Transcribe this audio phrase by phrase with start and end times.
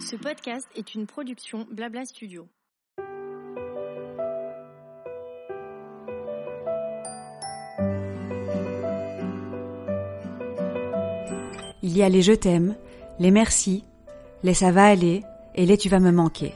[0.00, 2.48] Ce podcast est une production Blabla Studio.
[11.82, 12.76] Il y a les je t'aime,
[13.18, 13.84] les merci,
[14.42, 15.22] les ça va aller
[15.54, 16.54] et les tu vas me manquer.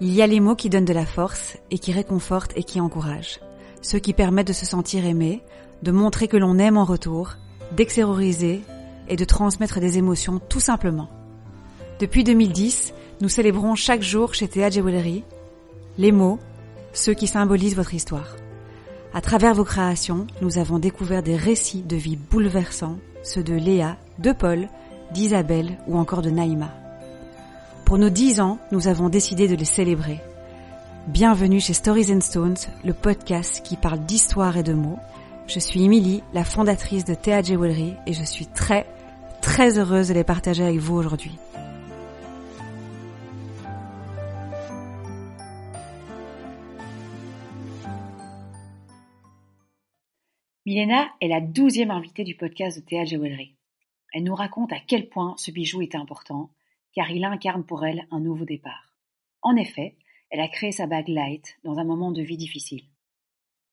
[0.00, 2.80] Il y a les mots qui donnent de la force et qui réconfortent et qui
[2.80, 3.38] encouragent.
[3.82, 5.42] Ceux qui permettent de se sentir aimé,
[5.82, 7.36] de montrer que l'on aime en retour,
[7.70, 8.62] d'extérioriser
[9.08, 11.08] et de transmettre des émotions tout simplement.
[12.00, 15.24] Depuis 2010, nous célébrons chaque jour chez Théa Jewelry
[15.98, 16.38] les mots,
[16.92, 18.36] ceux qui symbolisent votre histoire.
[19.14, 23.96] À travers vos créations, nous avons découvert des récits de vie bouleversants, ceux de Léa,
[24.18, 24.68] de Paul,
[25.12, 26.70] d'Isabelle ou encore de Naïma.
[27.84, 30.20] Pour nos dix ans, nous avons décidé de les célébrer.
[31.08, 34.98] Bienvenue chez Stories and Stones, le podcast qui parle d'histoire et de mots.
[35.48, 38.86] Je suis Emily, la fondatrice de Théa Jewelry et je suis très,
[39.42, 41.32] très heureuse de les partager avec vous aujourd'hui.
[50.64, 53.56] Milena est la douzième invitée du podcast de Théa Jewelry.
[54.12, 56.50] Elle nous raconte à quel point ce bijou est important,
[56.94, 58.94] car il incarne pour elle un nouveau départ.
[59.42, 59.96] En effet,
[60.30, 62.91] elle a créé sa bague Light dans un moment de vie difficile.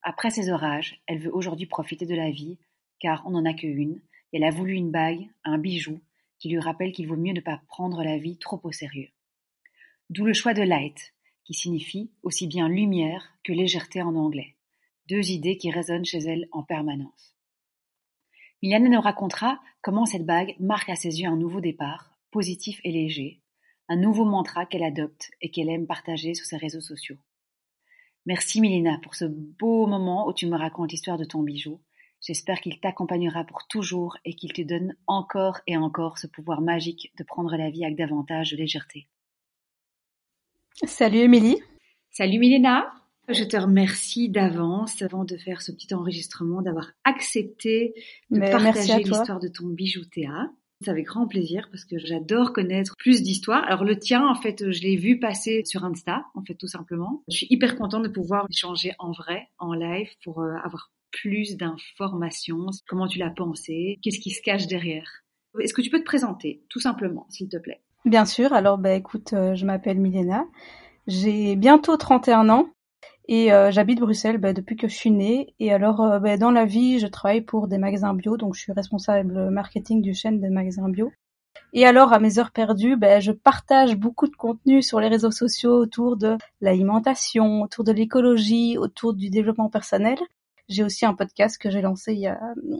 [0.01, 2.57] Après ces orages, elle veut aujourd'hui profiter de la vie,
[2.99, 5.99] car on n'en a qu'une, et elle a voulu une bague, un bijou,
[6.37, 9.09] qui lui rappelle qu'il vaut mieux ne pas prendre la vie trop au sérieux.
[10.09, 14.55] D'où le choix de Light, qui signifie aussi bien lumière que légèreté en anglais
[15.09, 17.35] deux idées qui résonnent chez elle en permanence.
[18.61, 22.91] Miliana nous racontera comment cette bague marque à ses yeux un nouveau départ, positif et
[22.91, 23.41] léger,
[23.87, 27.17] un nouveau mantra qu'elle adopte et qu'elle aime partager sur ses réseaux sociaux.
[28.29, 31.81] Merci Milena pour ce beau moment où tu me racontes l'histoire de ton bijou.
[32.21, 37.11] J'espère qu'il t'accompagnera pour toujours et qu'il te donne encore et encore ce pouvoir magique
[37.17, 39.07] de prendre la vie avec davantage de légèreté.
[40.85, 41.57] Salut Émilie.
[42.11, 42.93] Salut Milena.
[43.29, 47.95] Je te remercie d'avance, avant de faire ce petit enregistrement, d'avoir accepté
[48.29, 50.51] de partager l'histoire de ton bijou Théa.
[50.81, 53.65] C'est avec grand plaisir parce que j'adore connaître plus d'histoires.
[53.65, 57.21] Alors le tien, en fait, je l'ai vu passer sur Insta, en fait, tout simplement.
[57.29, 61.57] Je suis hyper contente de pouvoir échanger en vrai, en live, pour euh, avoir plus
[61.57, 62.67] d'informations.
[62.87, 63.99] Comment tu l'as pensé?
[64.01, 65.23] Qu'est-ce qui se cache derrière?
[65.59, 67.81] Est-ce que tu peux te présenter, tout simplement, s'il te plaît?
[68.05, 68.53] Bien sûr.
[68.53, 70.45] Alors, bah, écoute, euh, je m'appelle Milena.
[71.07, 72.69] J'ai bientôt 31 ans.
[73.31, 75.53] Et euh, j'habite Bruxelles bah, depuis que je suis née.
[75.59, 78.71] Et alors, bah, dans la vie, je travaille pour des magasins bio, donc je suis
[78.71, 81.11] responsable marketing du chaîne des magasins bio.
[81.71, 85.29] Et alors, à mes heures perdues, bah, je partage beaucoup de contenu sur les réseaux
[85.29, 90.17] sociaux autour de l'alimentation, autour de l'écologie, autour du développement personnel.
[90.67, 92.39] J'ai aussi un podcast que j'ai lancé il y, a,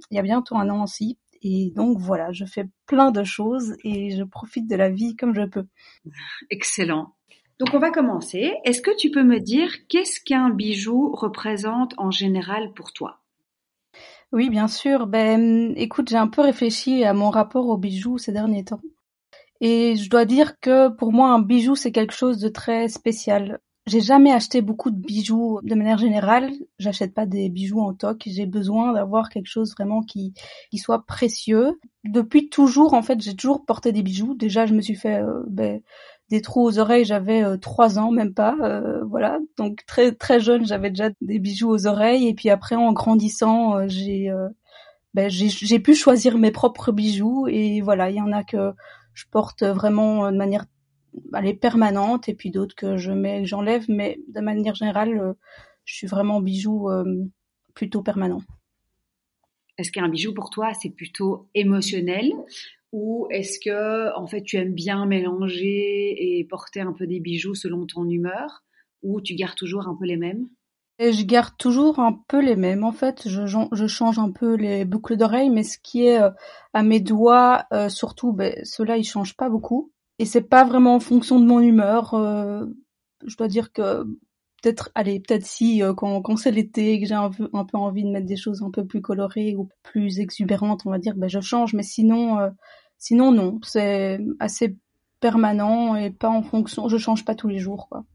[0.09, 1.19] il y a bientôt un an aussi.
[1.43, 5.35] Et donc voilà, je fais plein de choses et je profite de la vie comme
[5.35, 5.67] je peux.
[6.49, 7.13] Excellent.
[7.59, 8.53] Donc on va commencer.
[8.63, 13.19] Est-ce que tu peux me dire qu'est-ce qu'un bijou représente en général pour toi?
[14.31, 15.07] Oui, bien sûr.
[15.07, 18.81] Ben, écoute, j'ai un peu réfléchi à mon rapport au bijou ces derniers temps.
[19.59, 23.59] Et je dois dire que pour moi, un bijou, c'est quelque chose de très spécial.
[23.87, 26.51] J'ai jamais acheté beaucoup de bijoux de manière générale.
[26.77, 28.21] J'achète pas des bijoux en toc.
[28.27, 30.33] J'ai besoin d'avoir quelque chose vraiment qui,
[30.69, 31.79] qui soit précieux.
[32.03, 34.35] Depuis toujours, en fait, j'ai toujours porté des bijoux.
[34.35, 35.81] Déjà, je me suis fait euh, ben,
[36.29, 39.39] des trous aux oreilles, j'avais euh, trois ans, même pas, euh, voilà.
[39.57, 42.27] Donc très très jeune, j'avais déjà des bijoux aux oreilles.
[42.27, 44.31] Et puis après, en grandissant, euh, j'ai
[45.15, 47.47] ben, j'ai pu choisir mes propres bijoux.
[47.47, 48.73] Et voilà, il y en a que
[49.13, 50.65] je porte vraiment de manière
[51.33, 53.85] allez, permanente, et puis d'autres que je mets, j'enlève.
[53.89, 55.35] Mais de manière générale,
[55.85, 56.89] je suis vraiment bijou
[57.73, 58.41] plutôt permanent.
[59.79, 62.33] Est-ce qu'un bijou pour toi, c'est plutôt émotionnel
[62.91, 67.55] ou est-ce que en fait tu aimes bien mélanger et porter un peu des bijoux
[67.55, 68.63] selon ton humeur?
[69.01, 70.47] Ou tu gardes toujours un peu les mêmes?
[71.01, 72.83] Et je garde toujours un peu les mêmes.
[72.83, 76.29] En fait, je, je change un peu les boucles d'oreilles, mais ce qui est euh,
[76.73, 79.93] à mes doigts, euh, surtout, ben, ceux-là, ils changent pas beaucoup.
[80.19, 82.13] Et c'est pas vraiment en fonction de mon humeur.
[82.15, 82.65] Euh,
[83.25, 84.03] je dois dire que
[84.61, 88.09] peut-être, allez, peut-être si quand, quand c'est l'été, que j'ai un un peu envie de
[88.09, 91.39] mettre des choses un peu plus colorées ou plus exubérantes, on va dire, ben je
[91.39, 91.73] change.
[91.73, 92.37] Mais sinon,
[92.99, 94.77] Sinon, non, c'est assez
[95.19, 96.87] permanent et pas en fonction.
[96.89, 98.05] Je change pas tous les jours, quoi.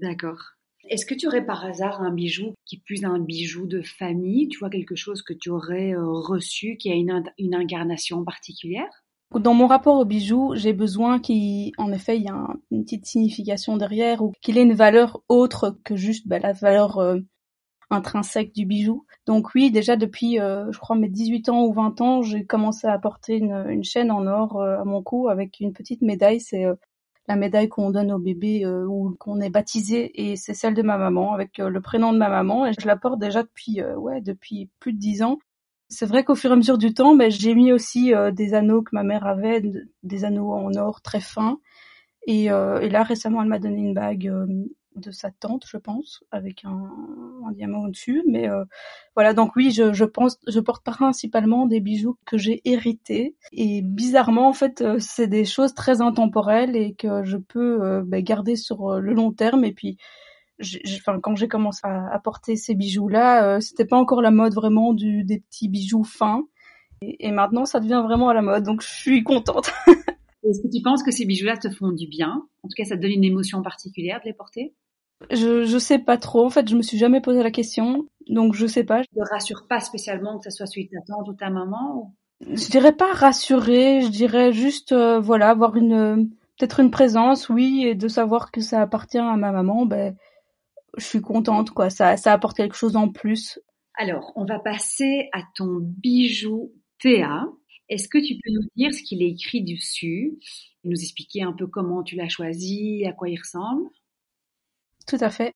[0.00, 0.40] D'accord.
[0.88, 4.48] Est-ce que tu aurais par hasard un bijou qui est plus un bijou de famille?
[4.48, 9.04] Tu vois quelque chose que tu aurais euh, reçu qui a une, une incarnation particulière?
[9.34, 13.04] Dans mon rapport au bijou, j'ai besoin qu'il, en effet, il y a une petite
[13.04, 17.18] signification derrière ou qu'il ait une valeur autre que juste bah, la valeur euh,
[17.90, 19.06] intrinsèque du bijou.
[19.26, 22.86] Donc oui, déjà depuis, euh, je crois, mes 18 ans ou 20 ans, j'ai commencé
[22.86, 26.40] à porter une, une chaîne en or euh, à mon cou avec une petite médaille.
[26.40, 26.74] C'est euh,
[27.28, 30.96] la médaille qu'on donne au bébé ou qu'on est baptisé et c'est celle de ma
[30.96, 34.70] maman avec le prénom de ma maman et je la porte déjà depuis ouais depuis
[34.80, 35.38] plus de 10 ans.
[35.90, 38.80] C'est vrai qu'au fur et à mesure du temps, ben, j'ai mis aussi des anneaux
[38.80, 39.62] que ma mère avait,
[40.02, 41.58] des anneaux en or très fins.
[42.26, 44.32] Et, et là récemment, elle m'a donné une bague
[44.98, 46.90] de sa tante, je pense, avec un,
[47.52, 48.22] diamant au-dessus.
[48.26, 48.64] Mais euh,
[49.14, 53.36] voilà, donc oui, je, pense, je porte principalement des bijoux que j'ai hérités.
[53.52, 58.02] Et bizarrement, en fait, euh, c'est des choses très intemporelles et que je peux euh,
[58.04, 59.64] ben, garder sur le long terme.
[59.64, 59.96] Et puis,
[60.98, 65.42] enfin, quand j'ai commencé à, porter ces bijoux-là, c'était pas encore la mode vraiment des
[65.48, 66.44] petits bijoux fins.
[67.00, 69.70] Et, et maintenant, ça devient vraiment à la mode, donc je suis contente.
[70.44, 72.46] Est-ce que tu penses que ces bijoux-là te font du bien?
[72.62, 74.74] En tout cas, ça te donne une émotion particulière de les porter?
[75.30, 76.44] Je, je sais pas trop.
[76.44, 79.02] En fait, je me suis jamais posé la question, donc je sais pas.
[79.02, 82.70] Je te rassure pas spécialement que ce soit de ta tante ou ta maman Je
[82.70, 87.94] dirais pas rassurer, je dirais juste, euh, voilà, avoir une, peut-être une présence, oui, et
[87.94, 90.16] de savoir que ça appartient à ma maman, ben,
[90.96, 91.90] je suis contente, quoi.
[91.90, 93.60] Ça, ça apporte quelque chose en plus.
[93.94, 97.46] Alors, on va passer à ton bijou Théa.
[97.88, 100.38] Est-ce que tu peux nous dire ce qu'il est écrit dessus,
[100.84, 103.88] nous expliquer un peu comment tu l'as choisi, à quoi il ressemble?
[105.08, 105.52] Tout à fait.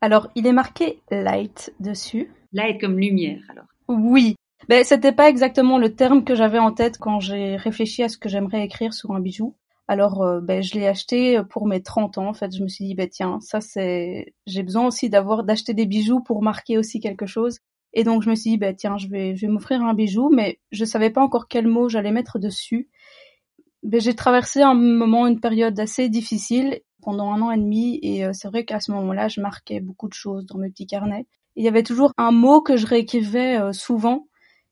[0.00, 2.30] Alors, il est marqué light dessus.
[2.52, 3.66] Light comme lumière, alors.
[3.88, 4.36] Oui.
[4.68, 8.18] Mais c'était pas exactement le terme que j'avais en tête quand j'ai réfléchi à ce
[8.18, 9.56] que j'aimerais écrire sur un bijou.
[9.88, 12.28] Alors, euh, ben, je l'ai acheté pour mes 30 ans.
[12.28, 15.74] En fait, je me suis dit, ben, tiens, ça c'est, j'ai besoin aussi d'avoir, d'acheter
[15.74, 17.58] des bijoux pour marquer aussi quelque chose.
[17.92, 20.30] Et donc, je me suis dit, ben, tiens, je vais, je vais m'offrir un bijou,
[20.30, 22.88] mais je savais pas encore quel mot j'allais mettre dessus.
[23.82, 28.24] Ben, j'ai traversé un moment, une période assez difficile pendant un an et demi et
[28.24, 31.26] euh, c'est vrai qu'à ce moment-là, je marquais beaucoup de choses dans mes petits carnets.
[31.56, 34.28] il y avait toujours un mot que je réécrivais euh, souvent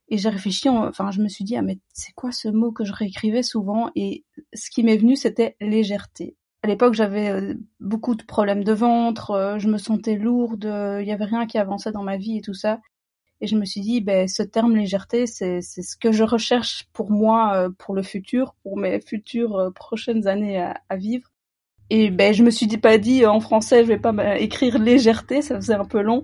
[0.09, 2.85] et j'ai réfléchi, enfin je me suis dit ah mais c'est quoi ce mot que
[2.85, 3.91] je réécrivais souvent?
[3.97, 6.37] Et ce qui m'est venu c'était légèreté.
[6.65, 10.65] À l'époque, j'avais euh, beaucoup de problèmes de ventre, je me sentais lourde,
[11.01, 12.81] il y avait rien qui avançait dans ma vie et tout ça.
[13.41, 17.13] Et je me suis dit, ben, ce terme légèreté, c'est ce que je recherche pour
[17.13, 21.31] moi, pour le futur, pour mes futures prochaines années à, à vivre.
[21.91, 25.43] Et ben je me suis dit pas dit en français je vais pas écrire légèreté,
[25.43, 26.23] ça faisait un peu long.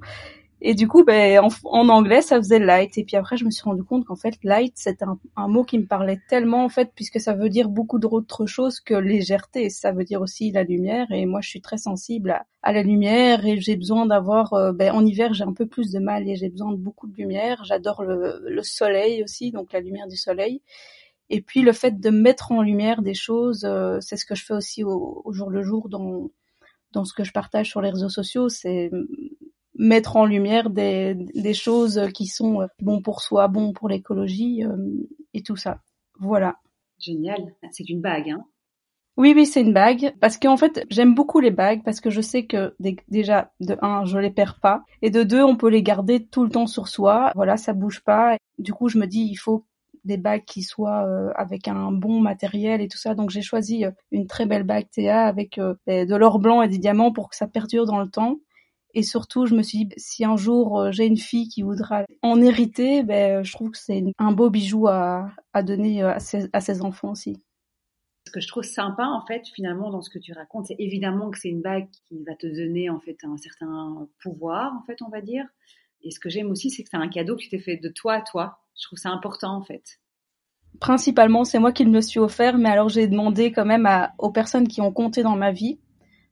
[0.61, 2.99] Et du coup ben en, anglais ça faisait light.
[2.99, 5.07] Et puis après je me suis rendu compte qu'en fait light c'était
[5.37, 8.81] un, mot qui me parlait tellement en fait puisque ça veut dire beaucoup d'autres choses
[8.81, 9.71] que légèreté.
[9.71, 11.07] Ça veut dire aussi la lumière.
[11.11, 14.53] Et moi je suis très sensible à, la lumière et j'ai besoin d'avoir.
[14.53, 17.07] Euh, ben, en hiver j'ai un peu plus de mal et j'ai besoin de beaucoup
[17.07, 17.63] de lumière.
[17.65, 20.61] J'adore le soleil aussi donc la lumière du soleil.
[21.35, 24.45] Et puis le fait de mettre en lumière des choses, euh, c'est ce que je
[24.45, 26.31] fais aussi au, jour le jour dans
[26.93, 28.93] dans ce que je partage sur les réseaux sociaux, c'est
[29.75, 34.63] mettre en lumière des, des choses qui sont euh, bons pour soi, bons pour l'écologie
[34.63, 34.77] euh,
[35.33, 35.81] et tout ça.
[36.21, 36.61] Voilà.
[37.01, 37.57] Génial.
[37.73, 38.45] C'est une bague, hein
[39.17, 40.15] oui, oui, c'est une bague.
[40.21, 42.75] Parce qu'en fait, j'aime beaucoup les bagues parce que je sais que
[43.09, 44.85] déjà, de un, je les perds pas.
[45.03, 47.31] Et de deux, on peut les garder tout le temps sur soi.
[47.35, 48.37] Voilà, ça bouge pas.
[48.59, 49.67] Du coup, je me dis, il faut
[50.05, 53.15] des bagues qui soient euh, avec un bon matériel et tout ça.
[53.15, 56.63] Donc j'ai choisi euh, une très belle bague Théa avec euh, ben, de l'or blanc
[56.63, 58.39] et des diamants pour que ça perdure dans le temps.
[58.97, 62.41] Et surtout, je me suis dit, si un jour j'ai une fille qui voudra en
[62.41, 66.61] hériter, ben, je trouve que c'est un beau bijou à, à donner à ses, à
[66.61, 67.37] ses enfants aussi.
[68.27, 71.31] Ce que je trouve sympa, en fait, finalement, dans ce que tu racontes, c'est évidemment
[71.31, 75.03] que c'est une bague qui va te donner, en fait, un certain pouvoir, en fait,
[75.03, 75.45] on va dire.
[76.05, 77.89] Et ce que j'aime aussi, c'est que c'est un cadeau que tu t'es fait de
[77.89, 78.59] toi à toi.
[78.79, 79.99] Je trouve ça important en fait.
[80.81, 84.69] Principalement, c'est moi qui me suis offert, mais alors j'ai demandé quand même aux personnes
[84.69, 85.79] qui ont compté dans ma vie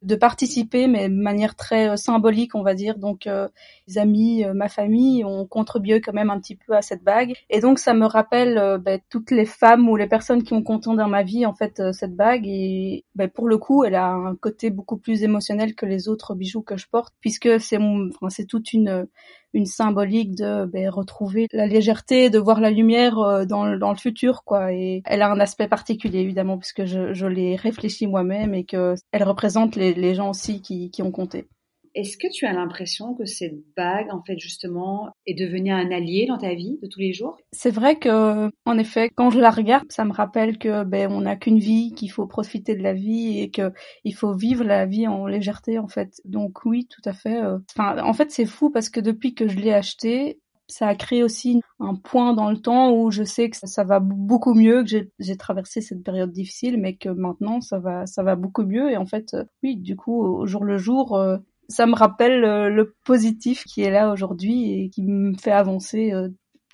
[0.02, 2.98] de participer, mais de manière très euh, symbolique, on va dire.
[2.98, 3.48] Donc, euh,
[3.86, 7.34] les amis, euh, ma famille ont contribué quand même un petit peu à cette bague.
[7.50, 10.90] Et donc, ça me rappelle ben, toutes les femmes ou les personnes qui ont compté
[10.94, 12.46] dans ma vie, en fait, cette bague.
[12.46, 16.34] Et ben, pour le coup, elle a un côté beaucoup plus émotionnel que les autres
[16.34, 19.06] bijoux que je porte, puisque c'est enfin, c'est toute une
[19.54, 23.98] une symbolique de ben, retrouver la légèreté, de voir la lumière euh, dans, dans le
[23.98, 24.72] futur, quoi.
[24.72, 28.94] Et elle a un aspect particulier, évidemment, puisque je, je l'ai réfléchi moi-même et que
[29.12, 31.48] elle représente les, les gens aussi qui, qui ont compté.
[31.94, 36.26] Est-ce que tu as l'impression que cette bague, en fait, justement, est devenue un allié
[36.26, 37.36] dans ta vie de tous les jours?
[37.52, 41.22] C'est vrai que, en effet, quand je la regarde, ça me rappelle que ben on
[41.22, 43.72] n'a qu'une vie, qu'il faut profiter de la vie et que
[44.04, 46.20] il faut vivre la vie en légèreté, en fait.
[46.24, 47.42] Donc oui, tout à fait.
[47.42, 47.58] Euh.
[47.76, 50.38] Enfin, en fait, c'est fou parce que depuis que je l'ai acheté,
[50.72, 54.00] ça a créé aussi un point dans le temps où je sais que ça, va
[54.00, 58.36] beaucoup mieux, que j'ai traversé cette période difficile, mais que maintenant ça va, ça va
[58.36, 58.90] beaucoup mieux.
[58.90, 61.36] Et en fait, euh, oui, du coup, au jour le jour, euh,
[61.68, 66.12] ça me rappelle le positif qui est là aujourd'hui et qui me fait avancer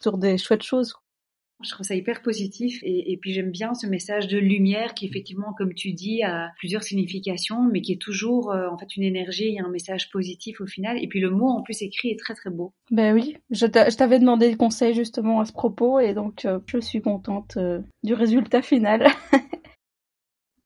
[0.00, 0.94] sur des chouettes choses.
[1.64, 5.06] Je trouve ça hyper positif et, et puis j'aime bien ce message de lumière qui
[5.06, 9.02] effectivement, comme tu dis, a plusieurs significations, mais qui est toujours euh, en fait une
[9.02, 11.02] énergie et un message positif au final.
[11.02, 12.74] Et puis le mot en plus écrit est très très beau.
[12.92, 16.78] Ben oui, je t'avais demandé le conseil justement à ce propos et donc euh, je
[16.78, 19.08] suis contente euh, du résultat final.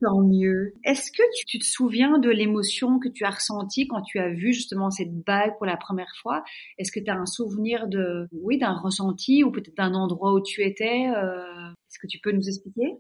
[0.02, 0.75] Tant mieux.
[0.82, 4.52] Est-ce que tu, te souviens de l'émotion que tu as ressentie quand tu as vu
[4.52, 6.42] justement cette bague pour la première fois?
[6.76, 10.42] Est-ce que tu as un souvenir de, oui, d'un ressenti ou peut-être d'un endroit où
[10.42, 12.99] tu étais euh, Est-ce que tu peux nous expliquer?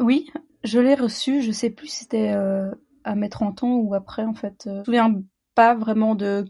[0.00, 0.30] Oui,
[0.64, 1.42] je l'ai reçue.
[1.42, 2.72] Je sais plus si c'était euh,
[3.04, 4.62] à mes 30 ans ou après en fait.
[4.66, 5.22] Je me souviens
[5.54, 6.44] pas vraiment de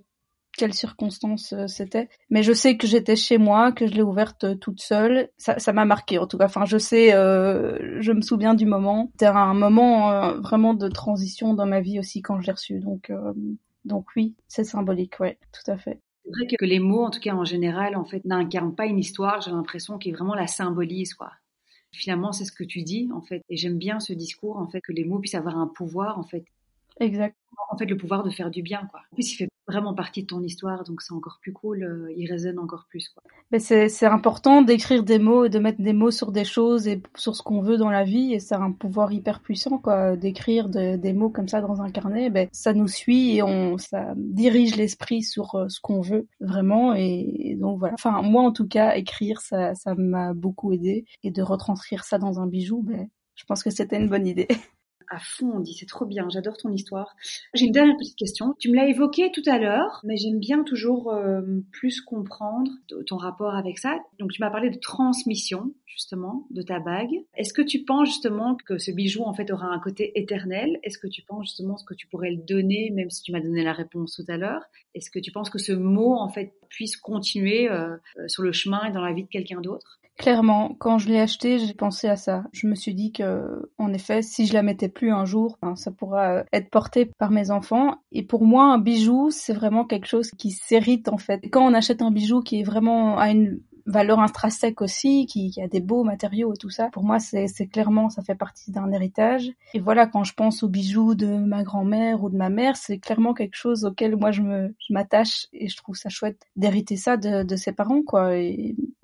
[0.56, 2.09] quelles circonstances euh, c'était.
[2.30, 5.30] Mais je sais que j'étais chez moi, que je l'ai ouverte euh, toute seule.
[5.38, 6.47] Ça, m'a marqué en tout cas.
[6.47, 9.11] Enfin, je sais, euh, je me souviens du moment.
[9.12, 12.80] C'était un moment vraiment de transition dans ma vie aussi quand je l'ai reçu.
[12.80, 13.11] Donc,
[13.85, 16.00] donc oui, c'est symbolique, ouais, tout à fait.
[16.25, 18.99] C'est vrai que les mots, en tout cas en général, en fait, n'incarnent pas une
[18.99, 19.40] histoire.
[19.40, 21.32] J'ai l'impression qu'ils vraiment la symbolisent, quoi.
[21.92, 23.42] Finalement, c'est ce que tu dis, en fait.
[23.49, 26.23] Et j'aime bien ce discours, en fait, que les mots puissent avoir un pouvoir, en
[26.23, 26.44] fait.
[27.00, 27.37] Exact.
[27.70, 29.00] En fait, le pouvoir de faire du bien, quoi.
[29.12, 32.12] En plus, il fait vraiment partie de ton histoire, donc c'est encore plus cool, euh,
[32.16, 33.08] il résonne encore plus.
[33.08, 33.22] Quoi.
[33.50, 36.88] Mais c'est, c'est important d'écrire des mots et de mettre des mots sur des choses
[36.88, 39.78] et sur ce qu'on veut dans la vie, et ça a un pouvoir hyper puissant,
[39.78, 40.16] quoi.
[40.16, 44.12] D'écrire des mots comme ça dans un carnet, ben, ça nous suit et on, ça
[44.16, 47.94] dirige l'esprit sur euh, ce qu'on veut vraiment, et, donc voilà.
[47.94, 52.18] Enfin, moi en tout cas, écrire, ça, ça m'a beaucoup aidé, et de retranscrire ça
[52.18, 54.49] dans un bijou, ben, je pense que c'était une bonne idée.
[55.12, 57.14] à fond, on dit c'est trop bien, j'adore ton histoire.
[57.54, 58.54] J'ai une dernière petite question.
[58.59, 62.71] Tu me l'as évoqué tout à l'heure, mais j'aime bien toujours euh, plus comprendre
[63.07, 63.99] ton rapport avec ça.
[64.19, 67.12] Donc tu m'as parlé de transmission justement de ta bague.
[67.37, 70.78] Est-ce que tu penses justement que ce bijou en fait aura un côté éternel?
[70.83, 73.62] Est-ce que tu penses justement que tu pourrais le donner, même si tu m'as donné
[73.62, 74.62] la réponse tout à l'heure?
[74.95, 78.52] Est-ce que tu penses que ce mot en fait puisse continuer euh, euh, sur le
[78.52, 80.00] chemin et dans la vie de quelqu'un d'autre?
[80.23, 82.45] Clairement, quand je l'ai acheté, j'ai pensé à ça.
[82.52, 85.75] Je me suis dit que, en effet, si je la mettais plus un jour, ben,
[85.75, 87.97] ça pourra euh, être porté par mes enfants.
[88.12, 91.41] Et pour moi, un bijou, c'est vraiment quelque chose qui s'hérite en fait.
[91.50, 95.67] Quand on achète un bijou qui est vraiment à une valeur intrinsèque aussi, qui, a
[95.67, 96.88] des beaux matériaux et tout ça.
[96.93, 99.50] Pour moi, c'est clairement, ça fait partie d'un héritage.
[99.75, 102.99] Et voilà, quand je pense aux bijoux de ma grand-mère ou de ma mère, c'est
[102.99, 104.43] clairement quelque chose auquel moi je
[104.91, 108.31] m'attache et je trouve ça chouette d'hériter ça de, ses parents, quoi.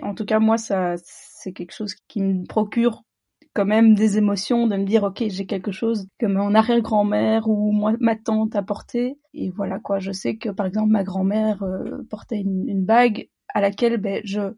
[0.08, 3.02] En tout cas, moi, ça, c'est quelque chose qui me procure
[3.54, 7.72] quand même des émotions de me dire ok j'ai quelque chose que mon arrière-grand-mère ou
[7.72, 9.18] moi ma tante a porté.
[9.34, 9.98] Et voilà quoi.
[9.98, 14.54] Je sais que par exemple ma grand-mère euh, portait une, bague à laquelle ben, je,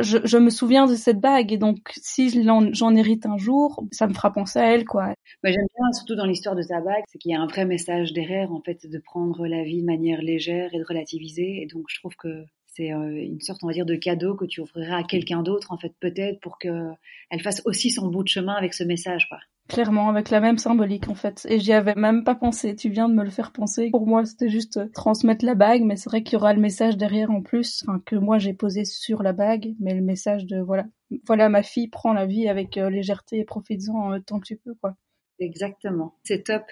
[0.00, 1.52] je, je, me souviens de cette bague.
[1.52, 5.08] Et donc si j'en hérite un jour, ça me fera penser à elle quoi.
[5.42, 7.66] Moi j'aime bien surtout dans l'histoire de ta bague, c'est qu'il y a un vrai
[7.66, 11.62] message derrière en fait de prendre la vie de manière légère et de relativiser.
[11.62, 14.44] Et donc je trouve que c'est euh, une sorte on va dire de cadeau que
[14.44, 16.90] tu offriras à quelqu'un d'autre en fait peut-être pour que
[17.30, 19.38] elle fasse aussi son bout de chemin avec ce message quoi.
[19.66, 21.46] Clairement, avec la même symbolique en fait.
[21.48, 22.76] Et j'y avais même pas pensé.
[22.76, 23.88] Tu viens de me le faire penser.
[23.90, 26.60] Pour moi, c'était juste euh, transmettre la bague, mais c'est vrai qu'il y aura le
[26.60, 30.44] message derrière en plus, enfin, que moi j'ai posé sur la bague, mais le message
[30.44, 30.84] de voilà,
[31.26, 34.74] voilà ma fille prend la vie avec euh, légèreté et profites-en tant que tu peux
[34.74, 34.96] quoi.
[35.40, 36.62] Exactement, c'est top.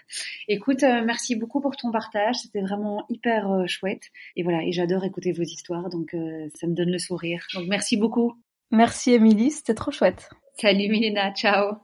[0.49, 4.05] Écoute, merci beaucoup pour ton partage, c'était vraiment hyper chouette.
[4.37, 6.17] Et voilà, et j'adore écouter vos histoires, donc
[6.55, 7.45] ça me donne le sourire.
[7.55, 8.35] Donc merci beaucoup.
[8.71, 10.31] Merci Émilie, c'était trop chouette.
[10.61, 11.77] Salut Milena, ciao.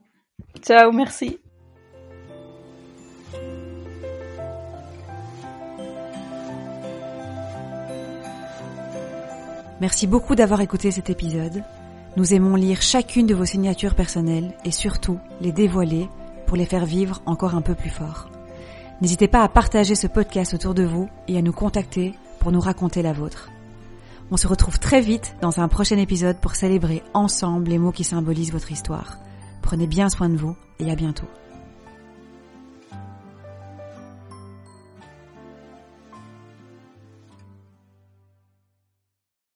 [0.63, 1.39] Ciao, merci.
[9.81, 11.63] Merci beaucoup d'avoir écouté cet épisode.
[12.17, 16.09] Nous aimons lire chacune de vos signatures personnelles et surtout les dévoiler
[16.49, 18.29] pour les faire vivre encore un peu plus fort.
[19.01, 22.61] N'hésitez pas à partager ce podcast autour de vous et à nous contacter pour nous
[22.61, 23.51] raconter la vôtre.
[24.31, 28.03] On se retrouve très vite dans un prochain épisode pour célébrer ensemble les mots qui
[28.03, 29.19] symbolisent votre histoire.
[29.63, 31.29] Prenez bien soin de vous et à bientôt.